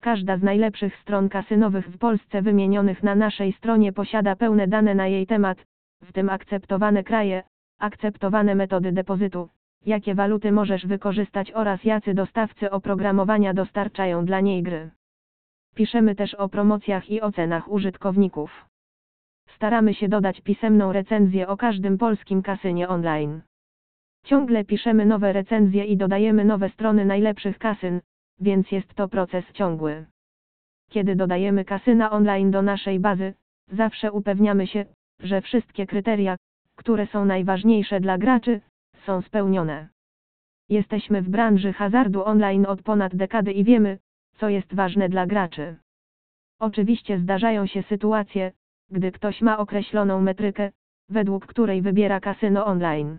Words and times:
Każda 0.00 0.36
z 0.36 0.42
najlepszych 0.42 0.96
stron 0.96 1.28
kasynowych 1.28 1.86
w 1.86 1.98
Polsce 1.98 2.42
wymienionych 2.42 3.02
na 3.02 3.14
naszej 3.14 3.52
stronie 3.52 3.92
posiada 3.92 4.36
pełne 4.36 4.68
dane 4.68 4.94
na 4.94 5.06
jej 5.06 5.26
temat, 5.26 5.58
w 6.02 6.12
tym 6.12 6.28
akceptowane 6.28 7.04
kraje, 7.04 7.42
akceptowane 7.78 8.54
metody 8.54 8.92
depozytu, 8.92 9.48
jakie 9.86 10.14
waluty 10.14 10.52
możesz 10.52 10.86
wykorzystać 10.86 11.52
oraz 11.52 11.84
jacy 11.84 12.14
dostawcy 12.14 12.70
oprogramowania 12.70 13.54
dostarczają 13.54 14.24
dla 14.24 14.40
niej 14.40 14.62
gry. 14.62 14.90
Piszemy 15.74 16.14
też 16.14 16.34
o 16.34 16.48
promocjach 16.48 17.10
i 17.10 17.20
ocenach 17.20 17.68
użytkowników. 17.68 18.66
Staramy 19.46 19.94
się 19.94 20.08
dodać 20.08 20.40
pisemną 20.40 20.92
recenzję 20.92 21.48
o 21.48 21.56
każdym 21.56 21.98
polskim 21.98 22.42
kasynie 22.42 22.88
online. 22.88 23.40
Ciągle 24.24 24.64
piszemy 24.64 25.06
nowe 25.06 25.32
recenzje 25.32 25.84
i 25.84 25.96
dodajemy 25.96 26.44
nowe 26.44 26.68
strony 26.68 27.04
najlepszych 27.04 27.58
kasyn, 27.58 28.00
więc 28.40 28.72
jest 28.72 28.94
to 28.94 29.08
proces 29.08 29.44
ciągły. 29.52 30.06
Kiedy 30.90 31.16
dodajemy 31.16 31.64
kasyna 31.64 32.10
online 32.10 32.50
do 32.50 32.62
naszej 32.62 33.00
bazy, 33.00 33.34
zawsze 33.72 34.12
upewniamy 34.12 34.66
się, 34.66 34.84
że 35.20 35.40
wszystkie 35.40 35.86
kryteria, 35.86 36.36
które 36.76 37.06
są 37.06 37.24
najważniejsze 37.24 38.00
dla 38.00 38.18
graczy, 38.18 38.60
są 39.06 39.22
spełnione. 39.22 39.88
Jesteśmy 40.68 41.22
w 41.22 41.28
branży 41.28 41.72
hazardu 41.72 42.24
online 42.24 42.66
od 42.66 42.82
ponad 42.82 43.16
dekady 43.16 43.52
i 43.52 43.64
wiemy, 43.64 43.98
co 44.38 44.48
jest 44.48 44.74
ważne 44.74 45.08
dla 45.08 45.26
graczy. 45.26 45.76
Oczywiście 46.60 47.18
zdarzają 47.18 47.66
się 47.66 47.82
sytuacje, 47.82 48.52
gdy 48.90 49.12
ktoś 49.12 49.40
ma 49.42 49.58
określoną 49.58 50.20
metrykę, 50.20 50.70
według 51.08 51.46
której 51.46 51.82
wybiera 51.82 52.20
kasyno 52.20 52.66
online. 52.66 53.18